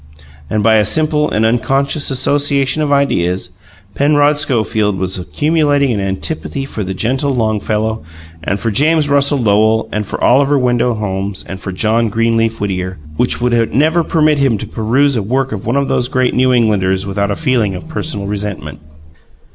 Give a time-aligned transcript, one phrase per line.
[0.49, 3.51] And by a simple and unconscious association of ideas,
[3.93, 8.01] Penrod Schofield was accumulating an antipathy for the gentle Longfellow
[8.43, 12.97] and for James Russell Lowell and for Oliver Wendell Holmes and for John Greenleaf Whittier,
[13.17, 16.51] which would never permit him to peruse a work of one of those great New
[16.51, 18.79] Englanders without a feeling of personal resentment.